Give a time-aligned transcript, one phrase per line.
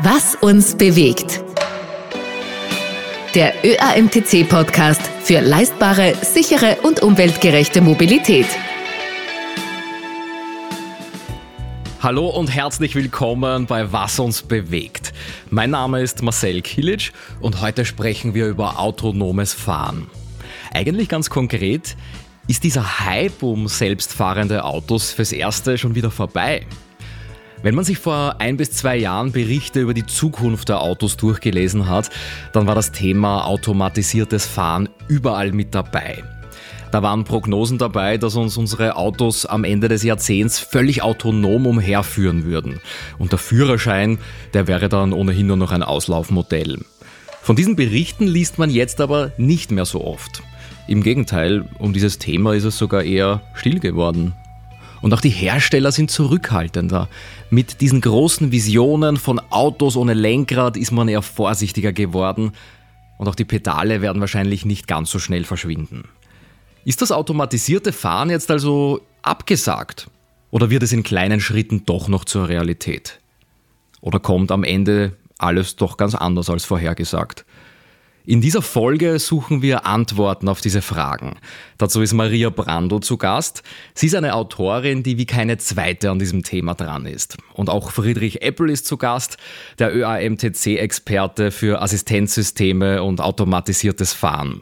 [0.00, 1.42] Was uns bewegt.
[3.34, 8.46] Der ÖAMTC-Podcast für leistbare, sichere und umweltgerechte Mobilität.
[12.00, 15.12] Hallo und herzlich willkommen bei Was uns bewegt.
[15.50, 17.10] Mein Name ist Marcel Kilic
[17.40, 20.08] und heute sprechen wir über autonomes Fahren.
[20.72, 21.96] Eigentlich ganz konkret,
[22.46, 26.68] ist dieser Hype um selbstfahrende Autos fürs Erste schon wieder vorbei?
[27.60, 31.88] Wenn man sich vor ein bis zwei Jahren Berichte über die Zukunft der Autos durchgelesen
[31.88, 32.08] hat,
[32.52, 36.22] dann war das Thema automatisiertes Fahren überall mit dabei.
[36.92, 42.44] Da waren Prognosen dabei, dass uns unsere Autos am Ende des Jahrzehnts völlig autonom umherführen
[42.44, 42.80] würden.
[43.18, 44.18] Und der Führerschein,
[44.54, 46.78] der wäre dann ohnehin nur noch ein Auslaufmodell.
[47.42, 50.42] Von diesen Berichten liest man jetzt aber nicht mehr so oft.
[50.86, 54.32] Im Gegenteil, um dieses Thema ist es sogar eher still geworden.
[55.00, 57.08] Und auch die Hersteller sind zurückhaltender.
[57.50, 62.52] Mit diesen großen Visionen von Autos ohne Lenkrad ist man eher vorsichtiger geworden.
[63.18, 66.08] Und auch die Pedale werden wahrscheinlich nicht ganz so schnell verschwinden.
[66.84, 70.08] Ist das automatisierte Fahren jetzt also abgesagt?
[70.50, 73.20] Oder wird es in kleinen Schritten doch noch zur Realität?
[74.00, 77.44] Oder kommt am Ende alles doch ganz anders als vorhergesagt?
[78.28, 81.38] In dieser Folge suchen wir Antworten auf diese Fragen.
[81.78, 83.62] Dazu ist Maria Brandl zu Gast.
[83.94, 87.38] Sie ist eine Autorin, die wie keine zweite an diesem Thema dran ist.
[87.54, 89.38] Und auch Friedrich Eppel ist zu Gast,
[89.78, 94.60] der ÖAMTC-Experte für Assistenzsysteme und automatisiertes Fahren.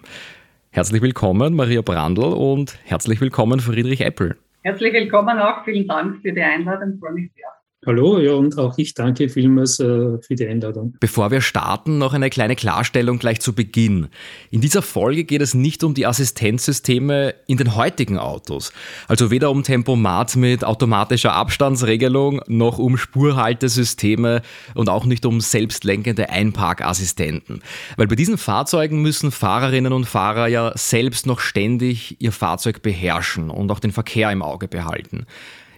[0.71, 4.37] Herzlich willkommen, Maria Brandl, und herzlich willkommen, Friedrich Eppel.
[4.63, 5.65] Herzlich willkommen auch.
[5.65, 7.01] Vielen Dank für die Einladung.
[7.01, 7.56] Freue mich sehr.
[7.87, 10.97] Hallo, ja, und auch ich danke vielmals äh, für die Einladung.
[10.99, 14.09] Bevor wir starten, noch eine kleine Klarstellung gleich zu Beginn.
[14.51, 18.73] In dieser Folge geht es nicht um die Assistenzsysteme in den heutigen Autos.
[19.07, 24.43] Also weder um Tempomat mit automatischer Abstandsregelung, noch um Spurhaltesysteme
[24.75, 27.63] und auch nicht um selbstlenkende Einparkassistenten.
[27.97, 33.49] Weil bei diesen Fahrzeugen müssen Fahrerinnen und Fahrer ja selbst noch ständig ihr Fahrzeug beherrschen
[33.49, 35.25] und auch den Verkehr im Auge behalten.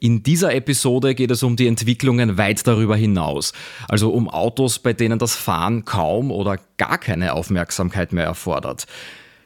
[0.00, 3.52] In dieser Episode geht es um die Entwicklungen weit darüber hinaus,
[3.88, 8.86] also um Autos, bei denen das Fahren kaum oder gar keine Aufmerksamkeit mehr erfordert.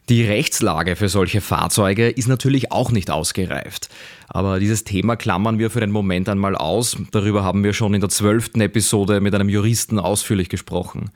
[0.09, 3.89] Die Rechtslage für solche Fahrzeuge ist natürlich auch nicht ausgereift.
[4.29, 6.97] Aber dieses Thema klammern wir für den Moment einmal aus.
[7.13, 11.11] Darüber haben wir schon in der zwölften Episode mit einem Juristen ausführlich gesprochen.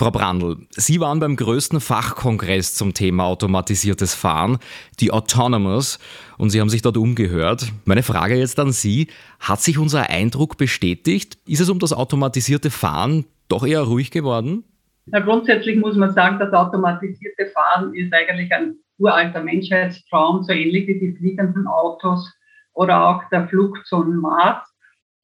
[0.00, 4.56] Frau Brandl, Sie waren beim größten Fachkongress zum Thema automatisiertes Fahren,
[4.98, 5.98] die Autonomous,
[6.38, 7.70] und Sie haben sich dort umgehört.
[7.84, 9.08] Meine Frage jetzt an Sie,
[9.40, 11.36] hat sich unser Eindruck bestätigt?
[11.46, 14.64] Ist es um das automatisierte Fahren doch eher ruhig geworden?
[15.04, 20.86] Na, grundsätzlich muss man sagen, das automatisierte Fahren ist eigentlich ein uralter Menschheitstraum, so ähnlich
[20.86, 22.26] wie die fliegenden Autos
[22.72, 24.66] oder auch der Flug zum Mars.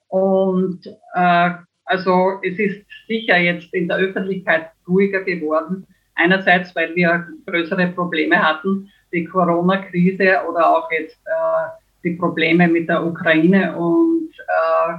[0.09, 1.51] Und äh,
[1.87, 5.87] also es ist sicher jetzt in der Öffentlichkeit ruhiger geworden.
[6.17, 11.69] Einerseits, weil wir größere Probleme hatten, die Corona-Krise oder auch jetzt äh,
[12.05, 14.95] die Probleme mit der Ukraine und äh,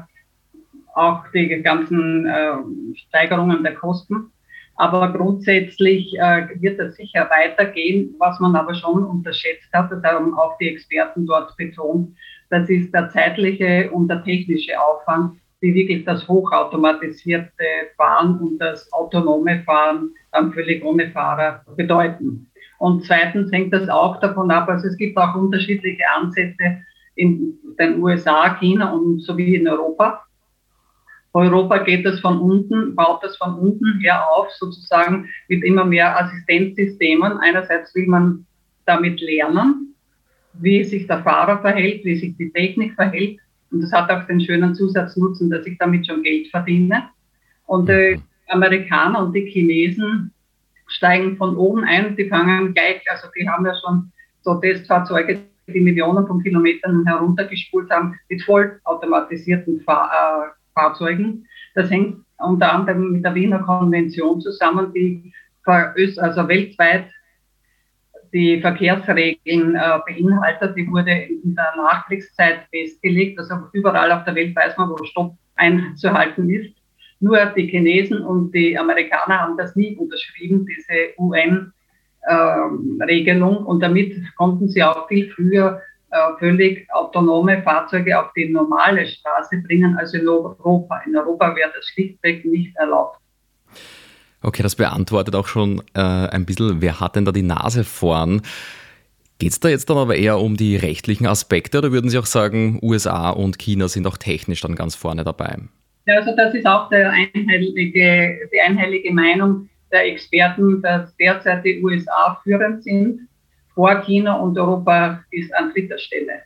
[0.95, 2.53] auch die ganzen äh,
[3.07, 4.31] Steigerungen der Kosten.
[4.75, 8.15] Aber grundsätzlich äh, wird es sicher weitergehen.
[8.19, 12.15] Was man aber schon unterschätzt hat, das haben auch die Experten dort betont,
[12.49, 17.63] das ist der zeitliche und der technische Aufwand, die wirklich das hochautomatisierte
[17.95, 22.47] Fahren und das autonome Fahren dann völlig ohne Fahrer bedeuten.
[22.79, 26.77] Und zweitens hängt das auch davon ab, also es gibt auch unterschiedliche Ansätze
[27.15, 30.23] in den USA, China und sowie in Europa.
[31.33, 36.19] Europa geht das von unten, baut das von unten her auf, sozusagen mit immer mehr
[36.19, 37.37] Assistenzsystemen.
[37.39, 38.45] Einerseits will man
[38.85, 39.95] damit lernen,
[40.53, 43.39] wie sich der Fahrer verhält, wie sich die Technik verhält.
[43.71, 47.03] Und das hat auch den schönen Zusatznutzen, dass ich damit schon Geld verdiene.
[47.65, 48.23] Und die mhm.
[48.49, 50.31] Amerikaner und die Chinesen
[50.87, 54.11] steigen von oben ein, die fangen gleich, also die haben ja schon
[54.41, 61.45] so Testfahrzeuge, die Millionen von Kilometern heruntergespult haben, mit vollautomatisierten Fahr äh, Fahrzeugen.
[61.75, 65.33] Das hängt unter anderem mit der Wiener Konvention zusammen, die
[65.65, 67.09] also weltweit
[68.33, 70.77] die Verkehrsregeln äh, beinhaltet.
[70.77, 73.39] Die wurde in der Nachkriegszeit festgelegt.
[73.39, 76.75] Also überall auf der Welt weiß man, wo Stopp einzuhalten ist.
[77.19, 83.57] Nur die Chinesen und die Amerikaner haben das nie unterschrieben, diese UN-Regelung.
[83.57, 85.81] Ähm, und damit konnten sie auch viel früher
[86.11, 91.01] äh, völlig autonome Fahrzeuge auf die normale Straße bringen als in Europa.
[91.05, 93.19] In Europa wäre das schlichtweg nicht erlaubt.
[94.41, 98.41] Okay, das beantwortet auch schon äh, ein bisschen, wer hat denn da die Nase vorn?
[99.39, 102.25] Geht es da jetzt dann aber eher um die rechtlichen Aspekte oder würden Sie auch
[102.25, 105.57] sagen, USA und China sind auch technisch dann ganz vorne dabei?
[106.05, 112.39] Ja, also das ist auch einhellige, die einhellige Meinung der Experten, dass derzeit die USA
[112.43, 113.27] führend sind.
[113.75, 116.41] Vor China und Europa ist an dritter Stelle.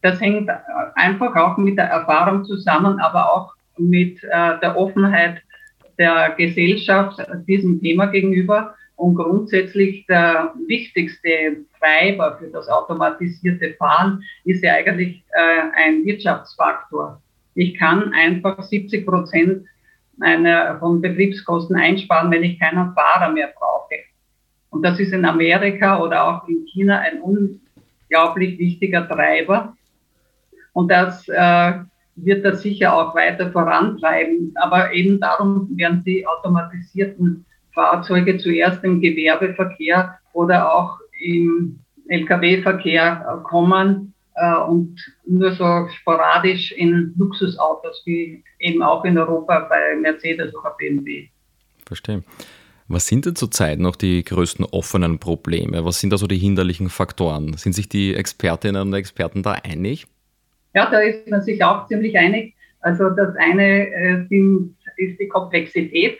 [0.00, 0.50] Das hängt
[0.96, 5.42] einfach auch mit der Erfahrung zusammen, aber auch mit äh, der Offenheit
[6.02, 7.16] der Gesellschaft
[7.46, 8.74] diesem Thema gegenüber.
[8.96, 17.20] Und grundsätzlich der wichtigste Treiber für das automatisierte Fahren ist ja eigentlich äh, ein Wirtschaftsfaktor.
[17.54, 19.66] Ich kann einfach 70 Prozent
[20.78, 23.96] von Betriebskosten einsparen, wenn ich keinen Fahrer mehr brauche.
[24.70, 29.74] Und das ist in Amerika oder auch in China ein unglaublich wichtiger Treiber.
[30.74, 31.72] Und das äh,
[32.16, 34.52] wird das sicher auch weiter vorantreiben.
[34.56, 37.44] Aber eben darum werden die automatisierten
[37.74, 41.78] Fahrzeuge zuerst im Gewerbeverkehr oder auch im
[42.08, 49.96] Lkw-Verkehr kommen äh, und nur so sporadisch in Luxusautos wie eben auch in Europa bei
[50.00, 51.28] Mercedes oder BMW.
[51.86, 52.22] Verstehe.
[52.88, 55.84] Was sind denn zurzeit noch die größten offenen Probleme?
[55.84, 57.56] Was sind also die hinderlichen Faktoren?
[57.56, 60.06] Sind sich die Expertinnen und Experten da einig?
[60.74, 62.54] Ja, da ist man sich auch ziemlich einig.
[62.80, 66.18] Also das eine äh, sind, ist die Komplexität.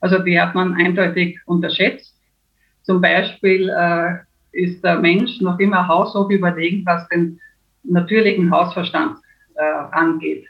[0.00, 2.14] Also die hat man eindeutig unterschätzt.
[2.82, 4.18] Zum Beispiel äh,
[4.52, 7.40] ist der Mensch noch immer haushoch überlegen, was den
[7.84, 9.18] natürlichen Hausverstand
[9.54, 9.62] äh,
[9.92, 10.46] angeht.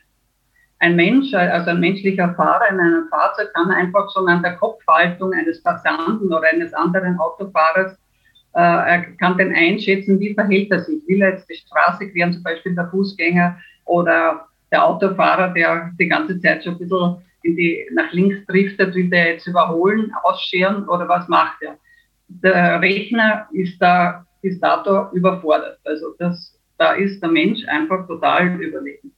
[0.79, 5.33] Ein Mensch, also ein menschlicher Fahrer in einem Fahrzeug kann einfach schon an der Kopfhaltung
[5.33, 7.97] eines Passanten oder eines anderen Autofahrers äh,
[8.61, 11.07] er kann den einschätzen, wie verhält er sich.
[11.07, 16.09] Will er jetzt die Straße queren, zum Beispiel der Fußgänger oder der Autofahrer, der die
[16.09, 20.89] ganze Zeit schon ein bisschen in die, nach links driftet, will der jetzt überholen, ausscheren
[20.89, 21.77] oder was macht er?
[22.29, 25.79] Der Rechner ist da bis dato überfordert.
[25.85, 29.13] Also das, da ist der Mensch einfach total überlegen.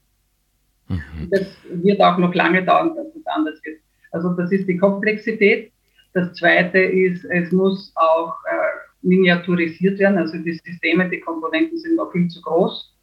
[0.88, 1.28] Mhm.
[1.30, 3.80] Das wird auch noch lange dauern, dass das anders wird.
[4.10, 5.72] Also das ist die Komplexität.
[6.12, 10.18] Das Zweite ist, es muss auch äh, miniaturisiert werden.
[10.18, 12.94] Also die Systeme, die Komponenten sind noch viel zu groß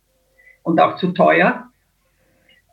[0.63, 1.69] und auch zu teuer.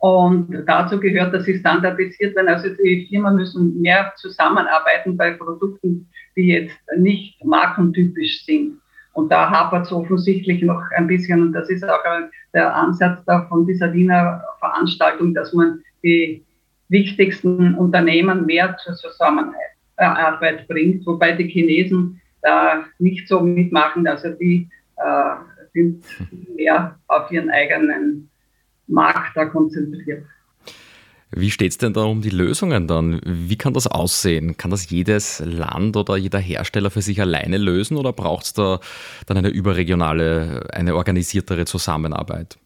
[0.01, 2.49] Und dazu gehört, dass sie standardisiert werden.
[2.49, 8.79] Also die Firmen müssen mehr zusammenarbeiten bei Produkten, die jetzt nicht markentypisch sind.
[9.13, 11.43] Und da hapert es offensichtlich noch ein bisschen.
[11.43, 12.01] Und das ist auch
[12.55, 16.43] der Ansatz da von dieser Wiener Veranstaltung, dass man die
[16.89, 21.07] wichtigsten Unternehmen mehr zur Zusammenarbeit bringt.
[21.07, 24.07] Wobei die Chinesen da nicht so mitmachen.
[24.07, 25.35] Also die äh,
[25.73, 26.05] sind
[26.55, 28.29] mehr auf ihren eigenen
[28.87, 30.25] Markt da konzentriert.
[31.35, 33.19] Wie steht es denn da um die Lösungen dann?
[33.25, 34.59] Wie kann das aussehen?
[34.59, 38.81] Kann das jedes Land oder jeder Hersteller für sich alleine lösen oder braucht es da
[39.27, 42.59] dann eine überregionale, eine organisiertere Zusammenarbeit?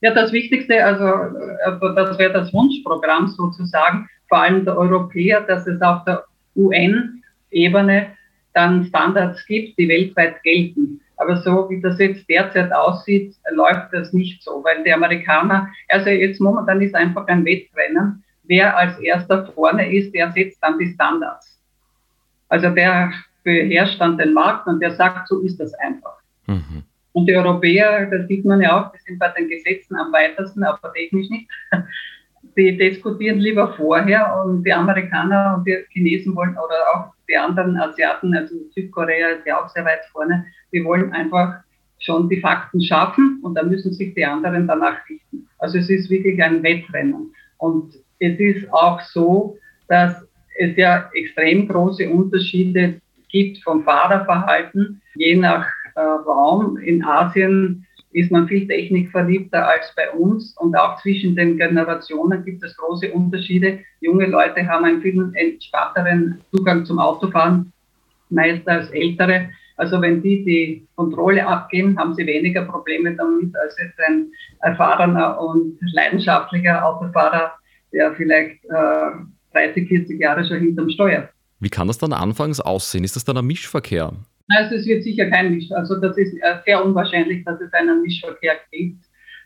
[0.00, 5.66] Ja, das Wichtigste, also äh, das wäre das Wunschprogramm sozusagen, vor allem der Europäer, dass
[5.68, 6.24] es auf der
[6.56, 8.08] UN-Ebene
[8.54, 11.00] dann Standards gibt, die weltweit gelten.
[11.16, 16.10] Aber so wie das jetzt derzeit aussieht, läuft das nicht so, weil die Amerikaner, also
[16.10, 18.24] jetzt momentan ist einfach ein Wettrennen.
[18.44, 21.60] Wer als erster vorne ist, der setzt dann die Standards.
[22.48, 23.12] Also der
[23.42, 26.16] beherrscht dann den Markt und der sagt, so ist das einfach.
[26.46, 26.84] Mhm.
[27.12, 30.64] Und die Europäer, das sieht man ja auch, die sind bei den Gesetzen am weitesten,
[30.64, 31.48] aber technisch nicht.
[32.56, 37.76] Die diskutieren lieber vorher und die Amerikaner und die Chinesen wollen oder auch die anderen
[37.76, 41.60] Asiaten, also Südkorea ist ja auch sehr weit vorne, die wollen einfach
[41.98, 45.48] schon die Fakten schaffen und da müssen sich die anderen danach richten.
[45.58, 47.32] Also es ist wirklich ein Wettrennen.
[47.58, 49.56] Und es ist auch so,
[49.88, 50.26] dass
[50.58, 56.76] es ja extrem große Unterschiede gibt vom Fahrerverhalten, je nach äh, Raum.
[56.76, 62.62] In Asien ist man viel technikverliebter als bei uns und auch zwischen den Generationen gibt
[62.62, 63.80] es große Unterschiede.
[64.00, 67.72] Junge Leute haben einen viel entspannteren Zugang zum Autofahren,
[68.30, 69.50] meist als ältere.
[69.76, 74.30] Also wenn die die Kontrolle abgeben, haben sie weniger Probleme damit als jetzt ein
[74.60, 77.54] erfahrener und leidenschaftlicher Autofahrer,
[77.92, 79.10] der vielleicht äh,
[79.54, 81.28] 30, 40 Jahre schon hinterm Steuer.
[81.58, 83.02] Wie kann das dann anfangs aussehen?
[83.02, 84.12] Ist das dann ein Mischverkehr?
[84.48, 88.02] Also es wird sicher kein Misch, also das ist äh, sehr unwahrscheinlich, dass es einen
[88.02, 89.02] Mischverkehr gibt.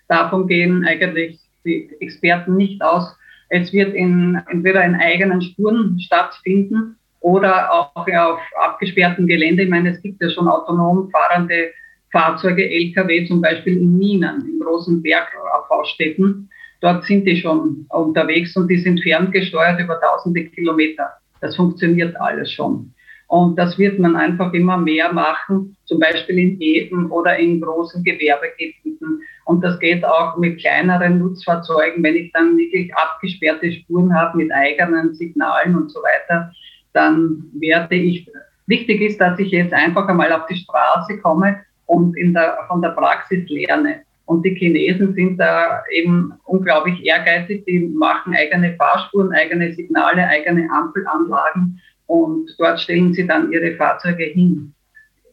[0.08, 3.14] Davon gehen eigentlich die Experten nicht aus.
[3.50, 9.64] Es wird in, entweder in eigenen Spuren stattfinden oder auch auf abgesperrtem Gelände.
[9.64, 11.70] Ich meine, es gibt ja schon autonom fahrende
[12.10, 16.48] Fahrzeuge, Lkw zum Beispiel in Minen, in großen Bergabbaustätten.
[16.80, 21.10] Dort sind die schon unterwegs und die sind ferngesteuert über tausende Kilometer.
[21.40, 22.92] Das funktioniert alles schon.
[23.28, 28.02] Und das wird man einfach immer mehr machen, zum Beispiel in Häfen oder in großen
[28.02, 29.20] Gewerbegebieten.
[29.44, 34.50] Und das geht auch mit kleineren Nutzfahrzeugen, wenn ich dann wirklich abgesperrte Spuren habe mit
[34.50, 36.50] eigenen Signalen und so weiter,
[36.94, 38.30] dann werde ich,
[38.66, 42.80] wichtig ist, dass ich jetzt einfach einmal auf die Straße komme und in der, von
[42.80, 44.02] der Praxis lerne.
[44.24, 47.64] Und die Chinesen sind da eben unglaublich ehrgeizig.
[47.66, 54.24] Die machen eigene Fahrspuren, eigene Signale, eigene Ampelanlagen und dort stellen sie dann ihre Fahrzeuge
[54.24, 54.74] hin.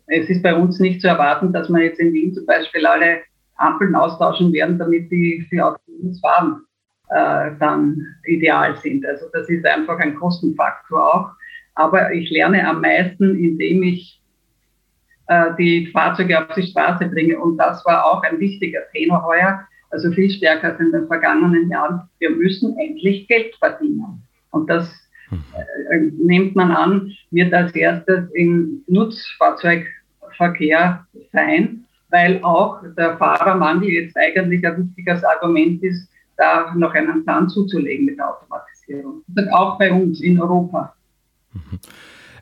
[0.07, 3.21] Es ist bei uns nicht zu erwarten, dass wir jetzt in Wien zum Beispiel alle
[3.55, 6.61] Ampeln austauschen werden, damit die für autonomes Fahren
[7.09, 9.05] äh, dann ideal sind.
[9.05, 11.29] Also das ist einfach ein Kostenfaktor auch.
[11.75, 14.21] Aber ich lerne am meisten, indem ich
[15.27, 17.39] äh, die Fahrzeuge auf die Straße bringe.
[17.39, 21.69] Und das war auch ein wichtiger Thema heuer, also viel stärker als in den vergangenen
[21.69, 22.01] Jahren.
[22.19, 24.23] Wir müssen endlich Geld verdienen.
[24.51, 25.04] Und das
[26.17, 34.65] nimmt man an, wird als erstes im Nutzfahrzeugverkehr sein, weil auch der Fahrermangel jetzt eigentlich
[34.65, 39.23] ein wichtiges Argument ist, da noch einen Plan zuzulegen mit der Automatisierung.
[39.35, 40.95] Und auch bei uns in Europa.
[41.53, 41.79] Mhm.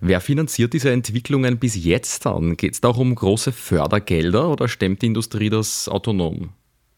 [0.05, 2.57] Wer finanziert diese Entwicklungen bis jetzt dann?
[2.57, 6.49] Geht es da auch um große Fördergelder oder stemmt die Industrie das autonom?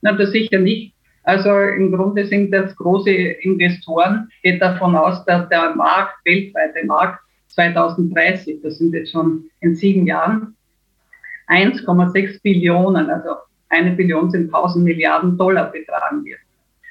[0.01, 0.94] Na, das sicher nicht.
[1.25, 7.19] Also im Grunde sind das große Investoren, geht davon aus, dass der Markt, weltweite Markt
[7.47, 10.55] 2030, das sind jetzt schon in sieben Jahren,
[11.47, 13.31] 1,6 Billionen, also
[13.69, 16.39] eine Billion sind 1000 Milliarden Dollar betragen wird.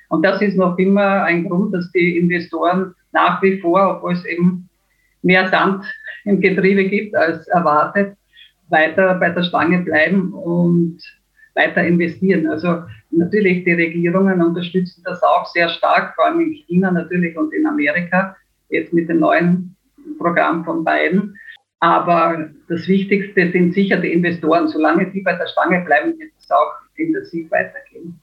[0.08, 4.24] Und das ist noch immer ein Grund, dass die Investoren nach wie vor, obwohl es
[4.24, 4.68] eben
[5.22, 5.84] mehr Sand
[6.24, 8.16] im Getriebe gibt als erwartet,
[8.68, 10.98] weiter bei der Stange bleiben und
[11.54, 12.48] weiter investieren.
[12.48, 12.82] Also
[13.16, 17.66] natürlich, die Regierungen unterstützen das auch sehr stark, vor allem in China natürlich und in
[17.66, 18.36] Amerika,
[18.68, 19.76] jetzt mit dem neuen
[20.18, 21.36] Programm von Biden.
[21.80, 24.68] Aber das Wichtigste sind sicher die Investoren.
[24.68, 28.20] Solange die bei der Stange bleiben, wird es auch intensiv weitergehen.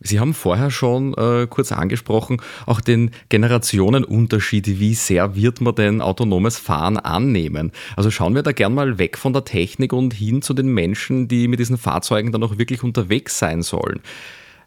[0.00, 4.78] Sie haben vorher schon äh, kurz angesprochen, auch den Generationenunterschied.
[4.78, 7.72] Wie sehr wird man denn autonomes Fahren annehmen?
[7.96, 11.26] Also schauen wir da gern mal weg von der Technik und hin zu den Menschen,
[11.26, 14.00] die mit diesen Fahrzeugen dann auch wirklich unterwegs sein sollen.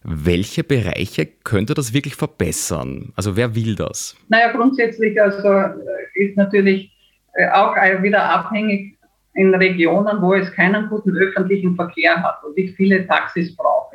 [0.04, 3.14] Welche Bereiche könnte das wirklich verbessern?
[3.16, 4.18] Also wer will das?
[4.28, 5.72] Naja, grundsätzlich also äh,
[6.16, 6.92] ist natürlich
[7.34, 8.98] äh, auch wieder abhängig
[9.34, 13.91] in Regionen, wo es keinen guten öffentlichen Verkehr hat und ich viele Taxis brauche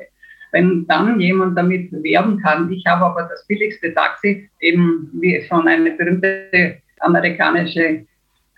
[0.52, 5.66] wenn dann jemand damit werben kann, ich habe aber das billigste Taxi, eben wie schon
[5.68, 8.06] eine berühmte amerikanische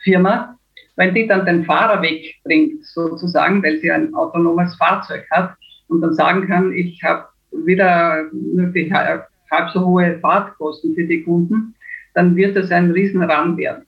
[0.03, 0.57] Firma,
[0.97, 5.55] wenn die dann den Fahrer wegbringt, sozusagen, weil sie ein autonomes Fahrzeug hat
[5.89, 9.27] und dann sagen kann, ich habe wieder möglich halb
[9.73, 11.75] so hohe Fahrtkosten für die Kunden,
[12.15, 13.85] dann wird das ein Riesenrang werden.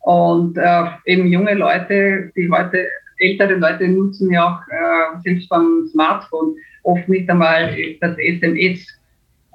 [0.00, 2.86] Und äh, eben junge Leute, die heute
[3.22, 8.86] ältere Leute nutzen ja auch äh, selbst beim Smartphone oft nicht einmal das SMS,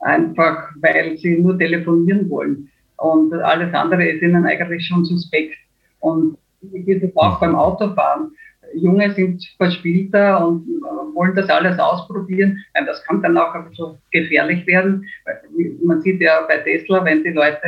[0.01, 2.69] einfach weil sie nur telefonieren wollen.
[2.97, 5.55] Und alles andere ist ihnen eigentlich schon suspekt.
[5.99, 8.31] Und wie ist auch beim Autofahren?
[8.73, 10.65] Junge sind verspielter und
[11.13, 12.63] wollen das alles ausprobieren.
[12.73, 15.05] Das kann dann auch so gefährlich werden.
[15.83, 17.61] Man sieht ja bei Tesla, wenn die Leute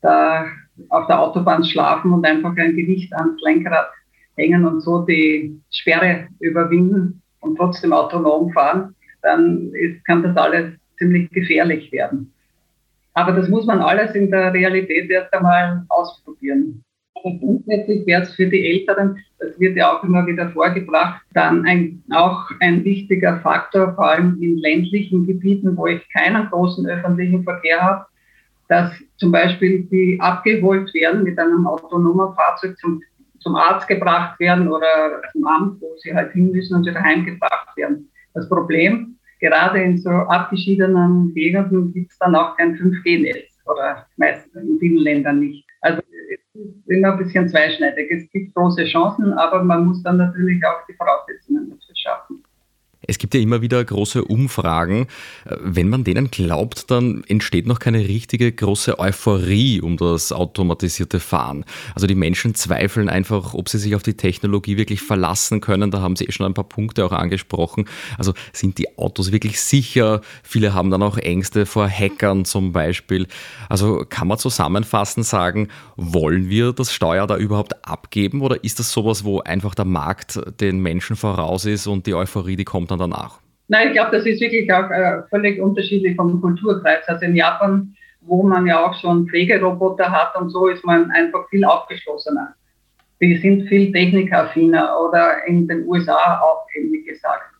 [0.00, 0.46] da
[0.88, 3.90] auf der Autobahn schlafen und einfach ein Gewicht ans Lenkrad
[4.36, 10.72] hängen und so die Sperre überwinden und trotzdem autonom fahren, dann ist, kann das alles
[10.98, 12.32] ziemlich gefährlich werden.
[13.14, 16.82] Aber das muss man alles in der Realität erst einmal ausprobieren.
[17.14, 21.64] Aber grundsätzlich wäre es für die Älteren, das wird ja auch immer wieder vorgebracht, dann
[21.66, 27.44] ein, auch ein wichtiger Faktor, vor allem in ländlichen Gebieten, wo ich keinen großen öffentlichen
[27.44, 28.06] Verkehr habe,
[28.68, 33.02] dass zum Beispiel die abgeholt werden mit einem autonomen Fahrzeug zum
[33.42, 37.76] zum Arzt gebracht werden oder zum Amt, wo sie halt hin müssen und wieder heimgebracht
[37.76, 38.10] werden.
[38.34, 44.54] Das Problem, gerade in so abgeschiedenen Gegenden gibt es dann auch kein 5G-Netz oder meistens
[44.54, 45.66] in vielen Ländern nicht.
[45.80, 48.10] Also es ist immer ein bisschen zweischneidig.
[48.10, 52.42] Es gibt große Chancen, aber man muss dann natürlich auch die Voraussetzungen dafür schaffen.
[53.06, 55.08] Es gibt ja immer wieder große Umfragen.
[55.44, 61.64] Wenn man denen glaubt, dann entsteht noch keine richtige große Euphorie um das automatisierte Fahren.
[61.94, 65.90] Also die Menschen zweifeln einfach, ob sie sich auf die Technologie wirklich verlassen können.
[65.90, 67.86] Da haben Sie eh schon ein paar Punkte auch angesprochen.
[68.18, 70.20] Also sind die Autos wirklich sicher?
[70.44, 73.26] Viele haben dann auch Ängste vor Hackern zum Beispiel.
[73.68, 78.92] Also kann man zusammenfassend sagen, wollen wir das Steuer da überhaupt abgeben oder ist das
[78.92, 83.10] sowas, wo einfach der Markt den Menschen voraus ist und die Euphorie, die kommt dann
[83.10, 83.40] danach?
[83.68, 87.06] Nein, ich glaube, das ist wirklich auch äh, völlig unterschiedlich vom Kulturkreis.
[87.06, 91.48] Also in Japan, wo man ja auch schon Pflegeroboter hat und so, ist man einfach
[91.48, 92.54] viel aufgeschlossener.
[93.20, 97.52] Die sind viel technikaffiner oder in den USA auch, wie gesagt.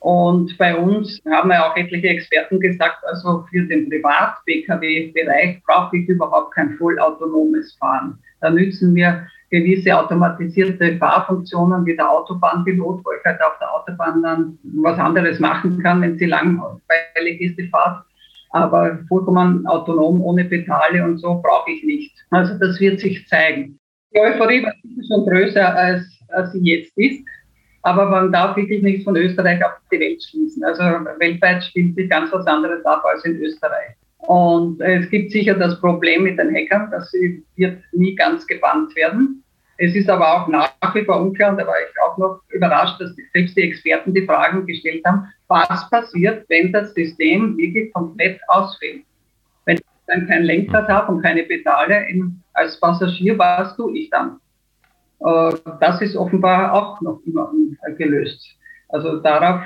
[0.00, 6.08] Und bei uns haben ja auch etliche Experten gesagt, also für den Privat-Pkw-Bereich brauche ich
[6.08, 8.18] überhaupt kein vollautonomes Fahren.
[8.40, 14.22] Da nützen mir gewisse automatisierte Fahrfunktionen wie der Autobahnpilot, wo ich halt auf der Autobahn
[14.22, 18.04] dann was anderes machen kann, wenn sie langweilig ist, die Fahrt.
[18.50, 22.16] Aber vollkommen autonom, ohne Pedale und so brauche ich nicht.
[22.30, 23.78] Also das wird sich zeigen.
[24.14, 24.72] Die Euphorie war
[25.08, 27.24] schon größer, als, als sie jetzt ist.
[27.82, 30.64] Aber man darf wirklich nicht von Österreich auf die Welt schließen.
[30.64, 30.82] Also
[31.18, 33.94] weltweit spielt sich ganz was anderes ab als in Österreich.
[34.26, 39.42] Und es gibt sicher das Problem mit den Hackern, sie wird nie ganz gebannt werden.
[39.78, 43.00] Es ist aber auch nach wie vor unklar, und da war ich auch noch überrascht,
[43.00, 48.40] dass selbst die Experten die Fragen gestellt haben, was passiert, wenn das System wirklich komplett
[48.48, 49.04] ausfällt.
[49.64, 52.04] Wenn ich dann kein Lenkrad habe und keine Pedale
[52.54, 54.40] als Passagier, was tue ich dann?
[55.20, 57.52] Äh, das ist offenbar auch noch immer
[57.96, 58.44] gelöst.
[58.88, 59.62] Also darauf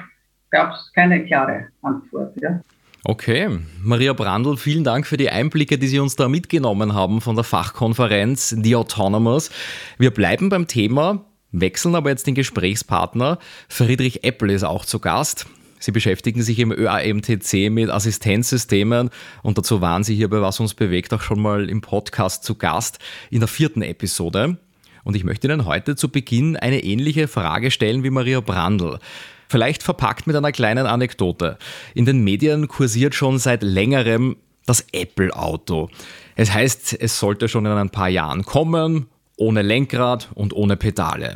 [0.51, 2.35] gab es keine klare Antwort.
[2.41, 2.61] Ja.
[3.03, 3.49] Okay,
[3.83, 7.45] Maria Brandl, vielen Dank für die Einblicke, die Sie uns da mitgenommen haben von der
[7.45, 9.51] Fachkonferenz The Autonomous.
[9.97, 13.39] Wir bleiben beim Thema, wechseln aber jetzt den Gesprächspartner.
[13.69, 15.47] Friedrich Eppel ist auch zu Gast.
[15.79, 19.09] Sie beschäftigen sich im ÖAMTC mit Assistenzsystemen
[19.43, 22.57] und dazu waren Sie hier bei Was uns bewegt auch schon mal im Podcast zu
[22.57, 22.99] Gast
[23.31, 24.59] in der vierten Episode.
[25.05, 28.99] Und ich möchte Ihnen heute zu Beginn eine ähnliche Frage stellen wie Maria Brandl.
[29.51, 31.59] Vielleicht verpackt mit einer kleinen Anekdote.
[31.93, 35.89] In den Medien kursiert schon seit längerem das Apple-Auto.
[36.37, 41.35] Es heißt, es sollte schon in ein paar Jahren kommen, ohne Lenkrad und ohne Pedale.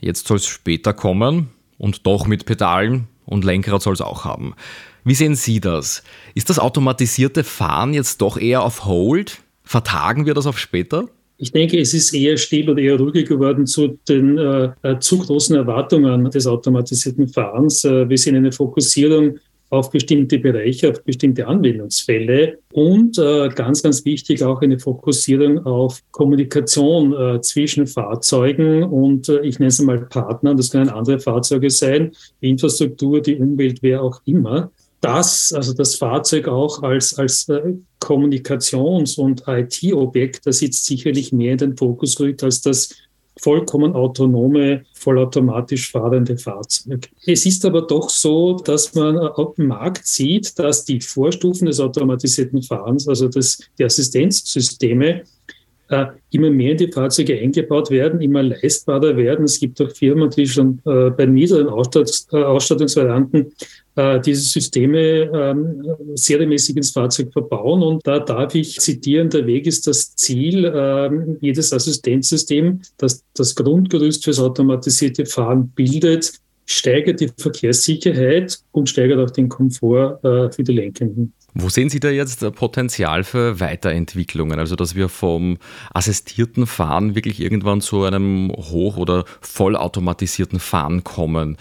[0.00, 4.54] Jetzt soll es später kommen und doch mit Pedalen und Lenkrad soll es auch haben.
[5.02, 6.04] Wie sehen Sie das?
[6.36, 9.42] Ist das automatisierte Fahren jetzt doch eher auf Hold?
[9.64, 11.08] Vertagen wir das auf später?
[11.36, 15.18] Ich denke, es ist eher still oder eher ruhig geworden zu den äh, äh, zu
[15.18, 17.84] großen Erwartungen des automatisierten Fahrens.
[17.84, 19.38] Äh, wir sehen eine Fokussierung
[19.70, 26.00] auf bestimmte Bereiche, auf bestimmte Anwendungsfälle und äh, ganz, ganz wichtig auch eine Fokussierung auf
[26.12, 30.56] Kommunikation äh, zwischen Fahrzeugen und äh, ich nenne es mal Partnern.
[30.56, 34.70] Das können andere Fahrzeuge sein, Infrastruktur, die Umwelt, wer auch immer
[35.04, 41.52] das, also das Fahrzeug auch als, als äh, Kommunikations- und IT-Objekt, das jetzt sicherlich mehr
[41.52, 42.88] in den Fokus rückt als das
[43.38, 47.10] vollkommen autonome, vollautomatisch fahrende Fahrzeug.
[47.26, 51.80] Es ist aber doch so, dass man auf dem Markt sieht, dass die Vorstufen des
[51.80, 55.24] automatisierten Fahrens, also das, die Assistenzsysteme,
[55.88, 59.44] äh, immer mehr in die Fahrzeuge eingebaut werden, immer leistbarer werden.
[59.44, 63.52] Es gibt auch Firmen, die schon äh, bei niederen Ausstattungs äh, Ausstattungsvarianten
[63.96, 67.82] äh, diese Systeme ähm, serienmäßig ins Fahrzeug verbauen.
[67.82, 70.70] Und da darf ich zitieren, der Weg ist das Ziel.
[70.74, 76.32] Ähm, jedes Assistenzsystem, das das Grundgerüst fürs automatisierte Fahren bildet,
[76.66, 81.32] steigert die Verkehrssicherheit und steigert auch den Komfort äh, für die Lenkenden.
[81.56, 84.58] Wo sehen Sie da jetzt Potenzial für Weiterentwicklungen?
[84.58, 85.58] Also, dass wir vom
[85.92, 91.56] assistierten Fahren wirklich irgendwann zu einem hoch- oder vollautomatisierten Fahren kommen.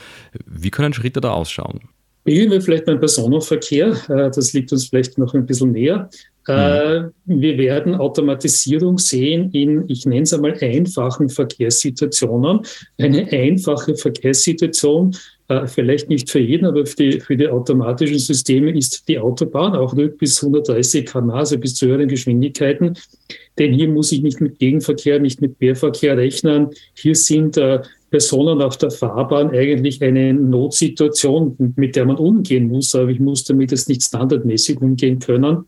[0.47, 1.81] Wie können Schritte da ausschauen?
[2.23, 3.89] Beginnen wir vielleicht beim Personenverkehr.
[4.09, 6.09] Äh, das liegt uns vielleicht noch ein bisschen näher.
[6.47, 7.13] Mhm.
[7.25, 12.59] Wir werden Automatisierung sehen in, ich nenne es einmal, einfachen Verkehrssituationen.
[12.97, 18.71] Eine einfache Verkehrssituation, äh, vielleicht nicht für jeden, aber für die, für die automatischen Systeme
[18.71, 22.97] ist die Autobahn auch nur bis 130 km, also bis zu höheren Geschwindigkeiten.
[23.59, 26.69] Denn hier muss ich nicht mit Gegenverkehr, nicht mit Querverkehr rechnen.
[26.95, 32.95] Hier sind äh, Personen auf der Fahrbahn eigentlich eine Notsituation, mit der man umgehen muss,
[32.95, 35.65] aber ich muss damit jetzt nicht standardmäßig umgehen können.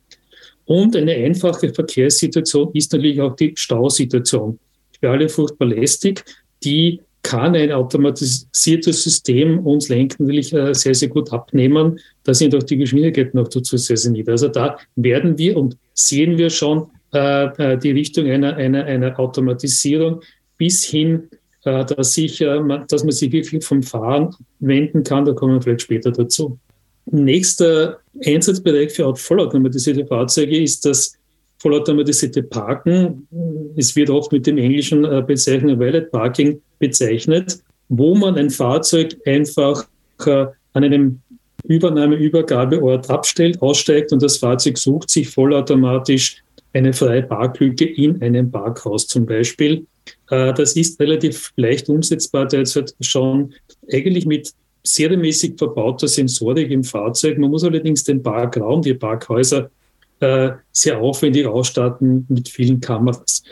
[0.65, 4.59] Und eine einfache Verkehrssituation ist natürlich auch die Stausituation.
[4.99, 6.23] Für alle furchtbar lästig.
[6.63, 11.99] Die kann ein automatisiertes System uns Lenken natürlich äh, sehr, sehr gut abnehmen.
[12.23, 14.29] Da sind auch die Geschwindigkeiten noch dazu sehr, sehr niedrig.
[14.29, 19.19] Also da werden wir und sehen wir schon äh, äh die Richtung einer, einer, einer
[19.19, 20.21] Automatisierung
[20.57, 21.29] bis hin
[21.63, 25.25] äh, dass, ich, äh, dass man sich wirklich vom Fahren wenden kann.
[25.25, 26.59] Da kommen wir vielleicht später dazu.
[27.07, 31.13] Nächster Einsatzbereich für vollautomatisierte Fahrzeuge ist das
[31.57, 33.27] vollautomatisierte Parken.
[33.75, 37.59] Es wird oft mit dem englischen äh, Bezeichnung Valet Parking bezeichnet,
[37.89, 39.85] wo man ein Fahrzeug einfach
[40.27, 41.21] an einem
[41.67, 49.07] Übernahme-Übergabeort abstellt, aussteigt und das Fahrzeug sucht sich vollautomatisch eine freie Parklücke in einem Parkhaus
[49.07, 49.85] zum Beispiel.
[50.29, 53.53] Äh, das ist relativ leicht umsetzbar derzeit schon
[53.91, 54.51] eigentlich mit
[54.83, 57.37] serienmäßig verbauter Sensorik im Fahrzeug.
[57.37, 59.71] Man muss allerdings den Parkraum, die Parkhäuser
[60.19, 63.43] äh, sehr aufwendig ausstatten mit vielen Kameras.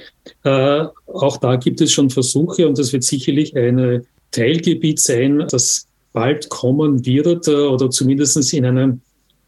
[0.43, 5.87] Äh, auch da gibt es schon Versuche und das wird sicherlich ein Teilgebiet sein, das
[6.13, 9.01] bald kommen wird äh, oder zumindest in einem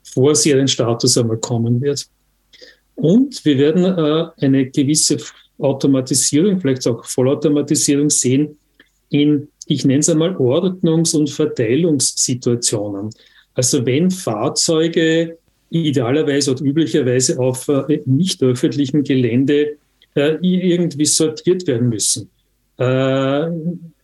[0.04, 2.06] Vorserienstatus einmal kommen wird.
[2.96, 5.18] Und wir werden äh, eine gewisse
[5.60, 8.58] Automatisierung, vielleicht auch Vollautomatisierung sehen
[9.10, 13.10] in, ich nenne es einmal, Ordnungs- und Verteilungssituationen.
[13.54, 15.38] Also wenn Fahrzeuge
[15.70, 19.78] idealerweise oder üblicherweise auf äh, nicht öffentlichem Gelände
[20.16, 22.30] äh, irgendwie sortiert werden müssen.
[22.78, 23.50] Äh,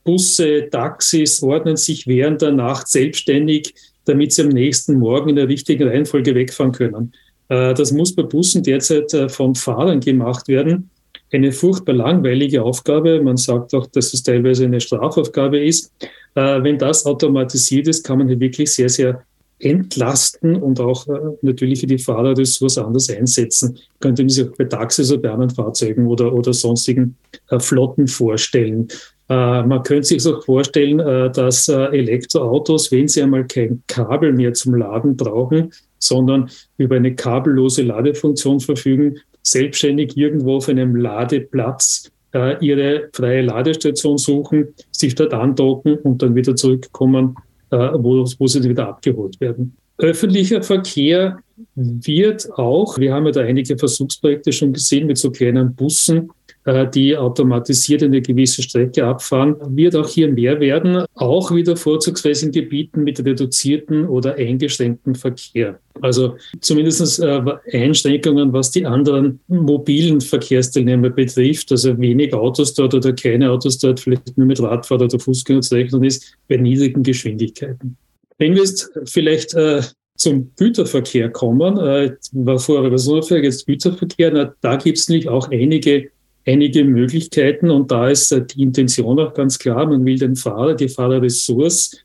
[0.03, 3.73] Busse, Taxis ordnen sich während der Nacht selbstständig,
[4.05, 7.13] damit sie am nächsten Morgen in der richtigen Reihenfolge wegfahren können.
[7.47, 10.89] Das muss bei Bussen derzeit von Fahrern gemacht werden.
[11.31, 13.21] Eine furchtbar langweilige Aufgabe.
[13.21, 15.91] Man sagt auch, dass es teilweise eine Strafaufgabe ist.
[16.33, 19.23] Wenn das automatisiert ist, kann man hier wirklich sehr, sehr
[19.61, 21.07] entlasten und auch
[21.41, 23.77] natürlich für die Fahrer Ressource anders einsetzen.
[23.99, 27.15] Könnte man sich auch bei Taxis oder bei Fahrzeugen oder, oder sonstigen
[27.59, 28.87] Flotten vorstellen.
[29.27, 35.15] Man könnte sich auch vorstellen, dass Elektroautos, wenn sie einmal kein Kabel mehr zum Laden
[35.15, 43.41] brauchen, sondern über eine kabellose Ladefunktion verfügen, selbstständig irgendwo auf einem Ladeplatz äh, ihre freie
[43.41, 49.39] Ladestation suchen, sich dort andocken und dann wieder zurückkommen, äh, wo, wo sie wieder abgeholt
[49.39, 49.75] werden.
[49.97, 51.39] Öffentlicher Verkehr
[51.75, 56.40] wird auch, wir haben ja da einige Versuchsprojekte schon gesehen mit so kleinen Bussen, äh,
[56.65, 62.51] die automatisiert eine gewisse Strecke abfahren, wird auch hier mehr werden, auch wieder vorzugsweise in
[62.51, 65.79] Gebieten mit reduzierten oder eingeschränktem Verkehr.
[66.01, 67.41] Also zumindest äh,
[67.73, 73.99] Einschränkungen, was die anderen mobilen Verkehrsteilnehmer betrifft, also wenig Autos dort oder keine Autos dort,
[73.99, 77.97] vielleicht nur mit Radfahrer oder Fußgänger zu rechnen ist, bei niedrigen Geschwindigkeiten.
[78.37, 79.81] Wenn wir jetzt vielleicht äh,
[80.15, 85.49] zum Güterverkehr kommen, äh, war vorher Personenverkehr, jetzt Güterverkehr, na, da gibt es nämlich auch
[85.49, 86.09] einige
[86.45, 90.73] einige Möglichkeiten und da ist äh, die Intention auch ganz klar, man will den Fahrer,
[90.73, 91.97] die Fahrerressource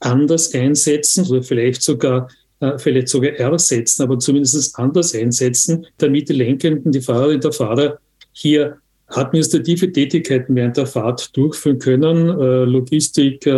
[0.00, 2.28] anders einsetzen oder vielleicht sogar
[2.60, 7.98] äh, vielleicht sogar ersetzen, aber zumindest anders einsetzen, damit die Lenkenden, die Fahrerinnen, der Fahrer
[8.32, 13.48] hier administrative Tätigkeiten während der Fahrt durchführen können, äh, Logistik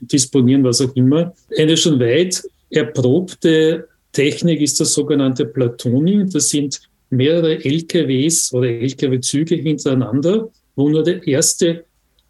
[0.00, 1.32] disponieren, was auch immer.
[1.56, 6.30] Eine schon weit erprobte Technik ist das sogenannte Platooning.
[6.30, 11.84] Das sind mehrere LKWs oder LKW-Züge hintereinander, wo nur der erste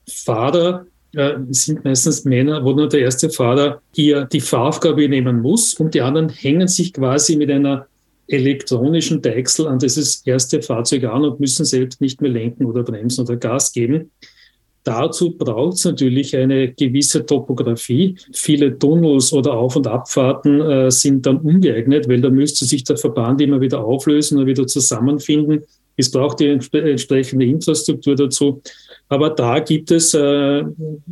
[0.08, 5.74] Fahrer, äh, sind meistens Männer, wo nur der erste Fahrer hier die Fahraufgabe nehmen muss
[5.74, 7.86] und die anderen hängen sich quasi mit einer
[8.28, 13.24] elektronischen Deichsel an dieses erste Fahrzeug an und müssen selbst nicht mehr lenken oder bremsen
[13.24, 14.10] oder Gas geben.
[14.86, 18.14] Dazu braucht es natürlich eine gewisse Topografie.
[18.32, 22.96] Viele Tunnels oder Auf- und Abfahrten äh, sind dann ungeeignet, weil da müsste sich der
[22.96, 25.64] Verband immer wieder auflösen und wieder zusammenfinden.
[25.96, 28.62] Es braucht die entsprechende Infrastruktur dazu.
[29.08, 30.62] Aber da gibt es äh,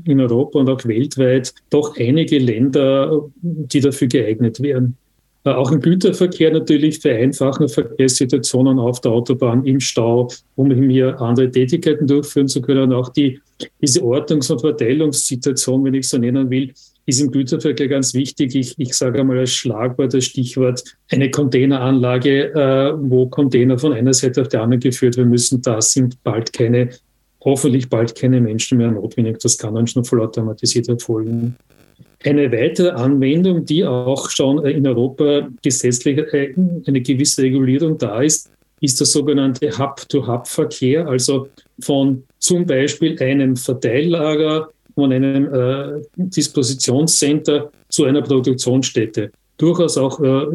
[0.05, 4.97] in Europa und auch weltweit doch einige Länder, die dafür geeignet wären.
[5.45, 11.51] Äh, auch im Güterverkehr natürlich vereinfachen Verkehrssituationen auf der Autobahn im Stau, um hier andere
[11.51, 12.93] Tätigkeiten durchführen zu können.
[12.93, 13.41] Auch die,
[13.81, 16.73] diese Ordnungs- und Verteilungssituation, wenn ich so nennen will,
[17.07, 18.55] ist im Güterverkehr ganz wichtig.
[18.55, 24.15] Ich, ich sage einmal als Schlagwort, als Stichwort eine Containeranlage, äh, wo Container von einer
[24.15, 25.61] Seite auf die andere geführt werden müssen.
[25.61, 26.91] Da sind bald keine,
[27.45, 29.39] hoffentlich bald keine Menschen mehr notwendig.
[29.41, 31.57] Das kann dann schon vollautomatisiert erfolgen.
[32.25, 36.55] Eine weitere Anwendung, die auch schon in Europa gesetzlich äh,
[36.87, 41.49] eine gewisse Regulierung da ist, ist der sogenannte Hub-to-Hub-Verkehr, also
[41.81, 49.31] von zum Beispiel einem Verteillager, von einem äh, Dispositionscenter zu einer Produktionsstätte.
[49.57, 50.47] Durchaus auch äh,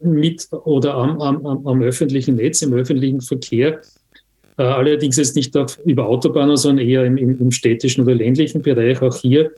[0.00, 3.80] mit oder am, am, am, öffentlichen Netz, im öffentlichen Verkehr.
[4.58, 9.00] Äh, allerdings jetzt nicht auf, über Autobahnen, sondern eher im, im, städtischen oder ländlichen Bereich.
[9.02, 9.52] Auch hier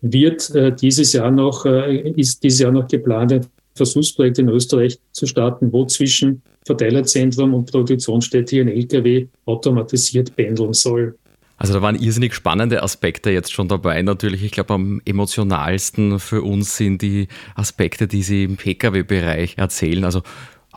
[0.00, 3.46] wird äh, dieses Jahr noch, äh, ist dieses Jahr noch geplant, ein
[3.78, 11.16] Versuchsprojekt in Österreich zu starten, wo zwischen Verteilerzentrum und Produktionsstätte ein LKW automatisiert pendeln soll.
[11.56, 14.00] Also da waren irrsinnig spannende Aspekte jetzt schon dabei.
[14.02, 20.04] Natürlich, ich glaube, am emotionalsten für uns sind die Aspekte, die Sie im Pkw-Bereich erzählen.
[20.04, 20.22] Also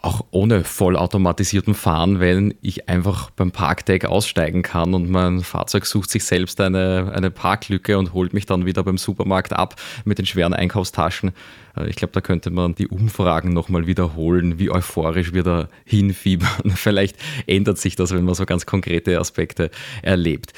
[0.01, 6.09] auch ohne vollautomatisierten Fahren, wenn ich einfach beim Parkdeck aussteigen kann und mein Fahrzeug sucht
[6.09, 10.25] sich selbst eine, eine Parklücke und holt mich dann wieder beim Supermarkt ab mit den
[10.25, 11.33] schweren Einkaufstaschen.
[11.77, 16.71] Äh, ich glaube, da könnte man die Umfragen nochmal wiederholen, wie euphorisch wir da hinfiebern.
[16.75, 19.69] Vielleicht ändert sich das, wenn man so ganz konkrete Aspekte
[20.01, 20.53] erlebt.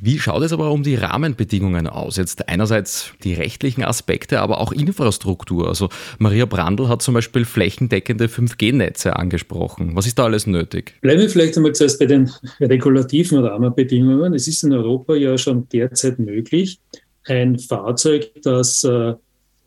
[0.00, 2.16] Wie schaut es aber um die Rahmenbedingungen aus?
[2.16, 5.68] Jetzt einerseits die rechtlichen Aspekte, aber auch Infrastruktur.
[5.68, 9.94] Also Maria Brandl hat zum Beispiel flächendeckende 5G-Netze angesprochen.
[9.94, 10.94] Was ist da alles nötig?
[11.00, 12.30] Bleiben wir vielleicht einmal zuerst bei den
[12.60, 14.34] regulativen Rahmenbedingungen.
[14.34, 16.80] Es ist in Europa ja schon derzeit möglich,
[17.26, 19.14] ein Fahrzeug, das äh,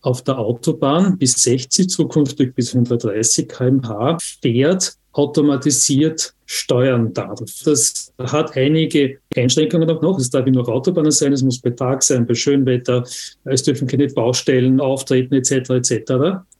[0.01, 7.39] auf der Autobahn bis 60, zukünftig bis 130 kmh fährt, automatisiert steuern darf.
[7.65, 10.19] Das hat einige Einschränkungen auch noch.
[10.19, 13.03] Es darf nur Autobahnen sein, es muss bei Tag sein, bei Schönwetter,
[13.43, 15.71] es dürfen keine Baustellen auftreten etc.
[15.71, 16.13] etc.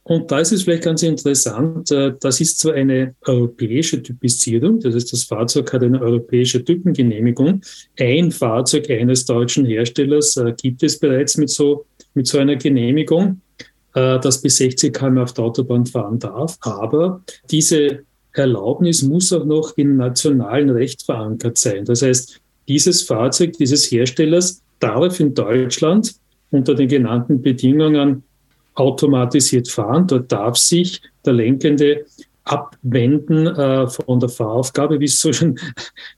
[0.04, 4.96] Und da ist es vielleicht ganz interessant, äh, das ist zwar eine europäische Typisierung, das
[4.96, 7.62] heißt, das Fahrzeug hat eine europäische Typengenehmigung.
[8.00, 13.42] Ein Fahrzeug eines deutschen Herstellers äh, gibt es bereits mit so, mit so einer Genehmigung,
[13.94, 16.58] äh, das bis 60 km auf der Autobahn fahren darf.
[16.62, 18.07] Aber diese
[18.38, 21.86] Erlaubnis muss auch noch im nationalen Recht verankert sein.
[21.86, 26.16] Das heißt, dieses Fahrzeug dieses Herstellers darf in Deutschland
[26.52, 28.24] unter den genannten Bedingungen
[28.76, 30.08] automatisiert fahren.
[30.08, 32.06] Dort darf sich der Lenkende
[32.44, 35.60] abwenden äh, von der Fahraufgabe, wie es so schon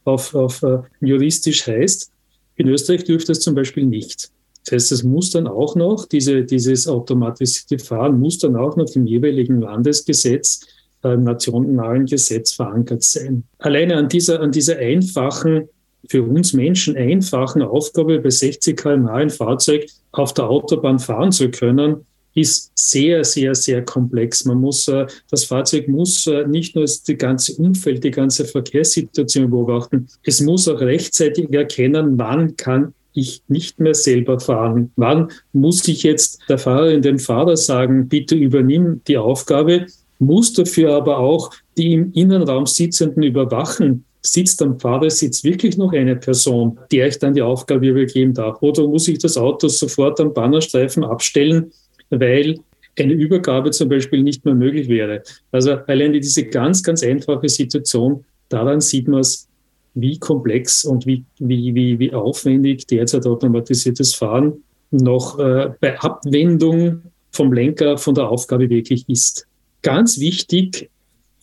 [0.03, 2.11] auf, auf uh, juristisch heißt.
[2.57, 4.29] In Österreich dürfte es zum Beispiel nicht.
[4.65, 8.93] Das heißt, es muss dann auch noch, diese, dieses automatisierte Fahren muss dann auch noch
[8.95, 10.61] im jeweiligen Landesgesetz
[11.03, 13.43] nationalen Gesetz verankert sein.
[13.59, 15.69] Alleine an dieser, an dieser einfachen,
[16.07, 21.49] für uns Menschen einfachen Aufgabe, bei 60 km/h ein Fahrzeug auf der Autobahn fahren zu
[21.51, 24.45] können, ist sehr, sehr, sehr komplex.
[24.45, 29.49] Man muss, äh, das Fahrzeug muss äh, nicht nur das ganze Umfeld, die ganze Verkehrssituation
[29.49, 34.91] beobachten, es muss auch rechtzeitig erkennen, wann kann ich nicht mehr selber fahren.
[34.95, 39.87] Wann muss ich jetzt der Fahrerin, dem Fahrer sagen, bitte übernimm die Aufgabe
[40.19, 44.05] muss dafür aber auch die im Innenraum Sitzenden überwachen.
[44.21, 48.61] Sitzt am Fahrersitz wirklich noch eine Person, der ich dann die Aufgabe übergeben darf?
[48.61, 51.71] Oder muss ich das Auto sofort am Bannerstreifen abstellen,
[52.09, 52.59] weil
[52.99, 55.23] eine Übergabe zum Beispiel nicht mehr möglich wäre?
[55.53, 59.47] Also allein diese ganz, ganz einfache Situation, daran sieht man es,
[59.95, 67.03] wie komplex und wie, wie, wie, wie aufwendig derzeit automatisiertes Fahren noch äh, bei Abwendung
[67.31, 69.47] vom Lenker von der Aufgabe wirklich ist.
[69.81, 70.89] Ganz wichtig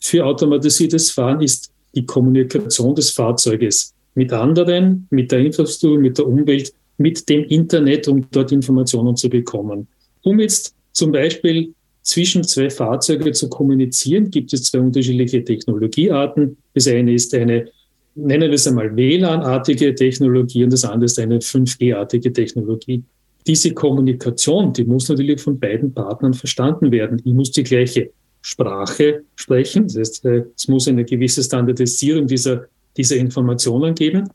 [0.00, 6.26] für automatisiertes Fahren ist die Kommunikation des Fahrzeuges mit anderen, mit der Infrastruktur, mit der
[6.26, 9.88] Umwelt, mit dem Internet, um dort Informationen zu bekommen.
[10.22, 16.56] Um jetzt zum Beispiel zwischen zwei Fahrzeugen zu kommunizieren, gibt es zwei unterschiedliche Technologiearten.
[16.72, 17.68] Das eine ist eine,
[18.14, 23.02] nennen wir es einmal WLAN-artige Technologie und das andere ist eine 5G-artige Technologie.
[23.46, 27.20] Diese Kommunikation, die muss natürlich von beiden Partnern verstanden werden.
[27.24, 28.10] Ich muss die gleiche
[28.46, 29.88] Sprache sprechen.
[29.88, 34.28] Das heißt, äh, es muss eine gewisse Standardisierung dieser, dieser Informationen geben.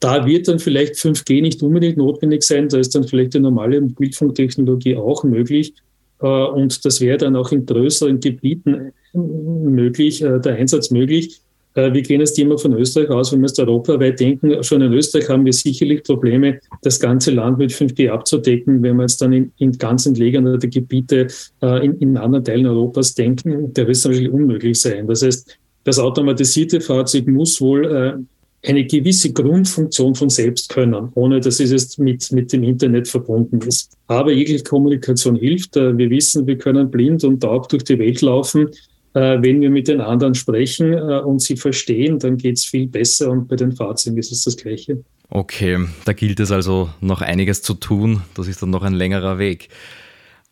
[0.00, 2.66] Da wird dann vielleicht 5G nicht unbedingt notwendig sein.
[2.70, 5.74] Da ist dann vielleicht die normale Mobilfunktechnologie auch möglich.
[6.22, 11.42] Äh, und das wäre dann auch in größeren Gebieten möglich, äh, der Einsatz möglich.
[11.74, 14.62] Äh, wir gehen jetzt immer von Österreich aus, wenn wir es europaweit denken.
[14.62, 18.82] Schon in Österreich haben wir sicherlich Probleme, das ganze Land mit 5G abzudecken.
[18.82, 21.28] Wenn wir jetzt dann in, in ganz entlegene Gebiete
[21.62, 25.06] äh, in, in anderen Teilen Europas denken, der wird es natürlich unmöglich sein.
[25.06, 31.40] Das heißt, das automatisierte Fahrzeug muss wohl äh, eine gewisse Grundfunktion von selbst können, ohne
[31.40, 33.96] dass es jetzt mit, mit dem Internet verbunden ist.
[34.06, 35.76] Aber jegliche Kommunikation hilft.
[35.76, 38.68] Äh, wir wissen, wir können blind und taub durch die Welt laufen.
[39.14, 42.86] Äh, wenn wir mit den anderen sprechen äh, und sie verstehen, dann geht es viel
[42.86, 45.04] besser und bei den Fahrzeugen ist es das Gleiche.
[45.28, 48.22] Okay, da gilt es also noch einiges zu tun.
[48.34, 49.68] Das ist dann noch ein längerer Weg.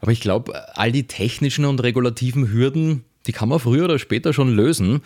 [0.00, 4.32] Aber ich glaube, all die technischen und regulativen Hürden, die kann man früher oder später
[4.32, 5.02] schon lösen.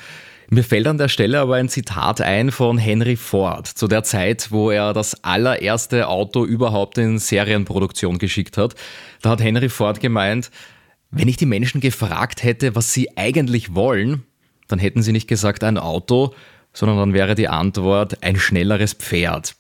[0.51, 4.53] Mir fällt an der Stelle aber ein Zitat ein von Henry Ford zu der Zeit,
[4.53, 8.75] wo er das allererste Auto überhaupt in Serienproduktion geschickt hat.
[9.23, 10.51] Da hat Henry Ford gemeint,
[11.15, 14.25] wenn ich die Menschen gefragt hätte, was sie eigentlich wollen,
[14.69, 16.35] dann hätten sie nicht gesagt ein Auto,
[16.73, 19.57] sondern dann wäre die Antwort ein schnelleres Pferd.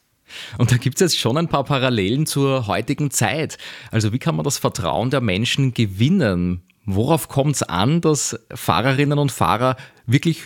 [0.59, 3.59] Und da gibt es jetzt schon ein paar Parallelen zur heutigen Zeit.
[3.91, 6.63] Also wie kann man das Vertrauen der Menschen gewinnen?
[6.87, 10.43] Worauf kommt es an, dass Fahrerinnen und Fahrer wirklich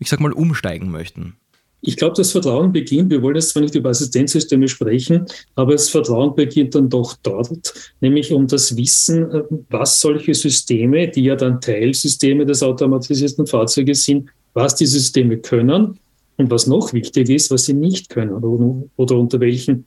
[0.00, 1.36] ich sag mal, umsteigen möchten?
[1.82, 5.88] Ich glaube, das Vertrauen beginnt, wir wollen jetzt zwar nicht über Assistenzsysteme sprechen, aber das
[5.88, 11.36] Vertrauen beginnt dann doch dort, nämlich um das Wissen, äh, was solche Systeme, die ja
[11.36, 15.98] dann Teilsysteme des automatisierten Fahrzeuges sind, was die Systeme können
[16.36, 19.86] und was noch wichtig ist, was sie nicht können oder, oder unter welchen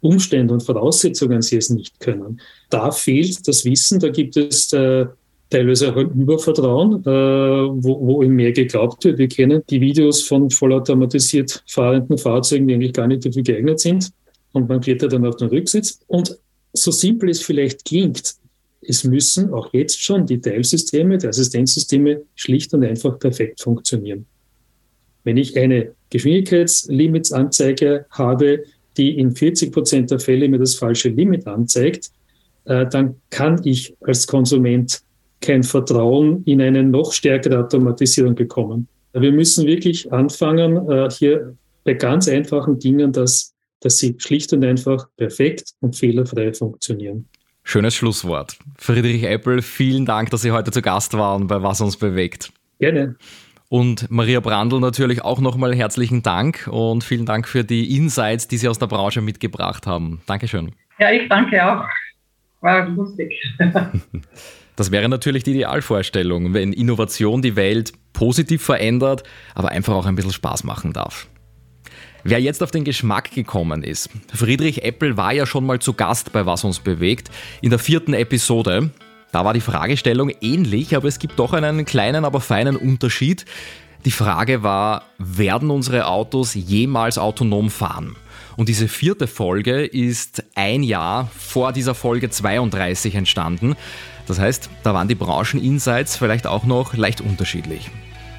[0.00, 2.40] Umständen und Voraussetzungen sie es nicht können.
[2.68, 5.06] Da fehlt das Wissen, da gibt es äh,
[5.54, 9.18] teilweise auch ein Übervertrauen, äh, wo, wo ihm mehr geglaubt wird.
[9.18, 14.10] Wir kennen die Videos von vollautomatisiert fahrenden Fahrzeugen, die eigentlich gar nicht dafür geeignet sind.
[14.52, 16.00] Und man klettert dann auf den Rücksitz.
[16.08, 16.36] Und
[16.72, 18.34] so simpel es vielleicht klingt,
[18.82, 24.26] es müssen auch jetzt schon die Teilsysteme, die Assistenzsysteme schlicht und einfach perfekt funktionieren.
[25.22, 28.64] Wenn ich eine Geschwindigkeitslimitsanzeige habe,
[28.96, 32.10] die in 40 Prozent der Fälle mir das falsche Limit anzeigt,
[32.64, 35.04] äh, dann kann ich als Konsument
[35.44, 38.88] kein Vertrauen in eine noch stärkere Automatisierung bekommen.
[39.12, 41.54] Wir müssen wirklich anfangen, äh, hier
[41.84, 47.28] bei ganz einfachen Dingen, dass, dass sie schlicht und einfach perfekt und fehlerfrei funktionieren.
[47.62, 48.58] Schönes Schlusswort.
[48.76, 52.52] Friedrich Eppel, vielen Dank, dass Sie heute zu Gast waren bei Was uns bewegt.
[52.78, 53.16] Gerne.
[53.70, 58.58] Und Maria Brandl natürlich auch nochmal herzlichen Dank und vielen Dank für die Insights, die
[58.58, 60.20] Sie aus der Branche mitgebracht haben.
[60.26, 60.72] Dankeschön.
[60.98, 61.84] Ja, ich danke auch.
[62.60, 63.32] War lustig.
[64.76, 69.22] Das wäre natürlich die Idealvorstellung, wenn Innovation die Welt positiv verändert,
[69.54, 71.28] aber einfach auch ein bisschen Spaß machen darf.
[72.26, 76.32] Wer jetzt auf den Geschmack gekommen ist, Friedrich Eppel war ja schon mal zu Gast
[76.32, 78.90] bei Was uns bewegt, in der vierten Episode.
[79.30, 83.44] Da war die Fragestellung ähnlich, aber es gibt doch einen kleinen, aber feinen Unterschied.
[84.06, 88.16] Die Frage war, werden unsere Autos jemals autonom fahren?
[88.56, 93.76] Und diese vierte Folge ist ein Jahr vor dieser Folge 32 entstanden.
[94.26, 97.90] Das heißt, da waren die Brancheninsights vielleicht auch noch leicht unterschiedlich.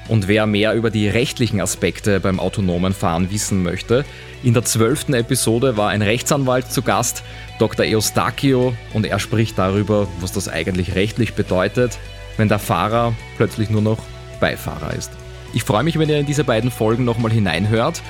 [0.08, 4.04] Und wer mehr über die rechtlichen Aspekte beim autonomen Fahren wissen möchte,
[4.44, 7.24] in der zwölften Episode war ein Rechtsanwalt zu Gast,
[7.58, 7.84] Dr.
[7.86, 11.98] Eustachio, und er spricht darüber, was das eigentlich rechtlich bedeutet,
[12.36, 13.98] wenn der Fahrer plötzlich nur noch
[14.38, 15.10] Beifahrer ist.
[15.52, 18.02] Ich freue mich, wenn ihr in diese beiden Folgen nochmal hineinhört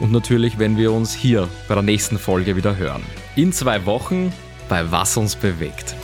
[0.00, 3.02] und natürlich, wenn wir uns hier bei der nächsten Folge wieder hören.
[3.36, 4.32] In zwei Wochen
[4.68, 5.94] bei Was uns bewegt.